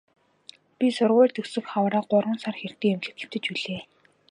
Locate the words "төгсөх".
1.35-1.65